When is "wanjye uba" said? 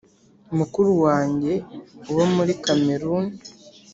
1.03-2.23